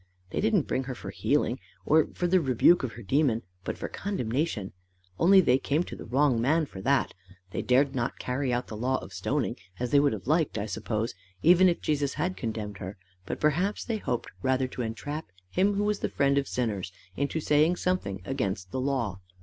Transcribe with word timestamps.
They 0.31 0.41
didn't 0.41 0.65
bring 0.67 0.85
her 0.85 0.95
for 0.95 1.11
healing 1.11 1.59
or 1.85 2.07
for 2.15 2.25
the 2.25 2.41
rebuke 2.41 2.81
of 2.81 2.93
her 2.93 3.03
demon, 3.03 3.43
but 3.63 3.77
for 3.77 3.87
condemnation, 3.87 4.71
only 5.19 5.41
they 5.41 5.59
came 5.59 5.83
to 5.83 5.95
the 5.95 6.05
wrong 6.05 6.41
man 6.41 6.65
for 6.65 6.81
that. 6.81 7.13
They 7.51 7.61
dared 7.61 7.93
not 7.93 8.17
carry 8.17 8.51
out 8.51 8.65
the 8.65 8.75
law 8.75 8.95
of 8.97 9.13
stoning, 9.13 9.57
as 9.79 9.91
they 9.91 9.99
would 9.99 10.13
have 10.13 10.25
liked, 10.25 10.57
I 10.57 10.65
suppose, 10.65 11.13
even 11.43 11.69
if 11.69 11.81
Jesus 11.81 12.15
had 12.15 12.35
condemned 12.35 12.79
her, 12.79 12.97
but 13.27 13.39
perhaps 13.39 13.85
they 13.85 13.97
hoped 13.99 14.31
rather 14.41 14.67
to 14.69 14.81
entrap 14.81 15.27
him 15.51 15.75
who 15.75 15.83
was 15.83 15.99
the 15.99 16.09
friend 16.09 16.39
of 16.39 16.47
sinners 16.47 16.91
into 17.15 17.39
saying 17.39 17.75
something 17.75 18.23
against 18.25 18.71
the 18.71 18.81
law. 18.81 19.19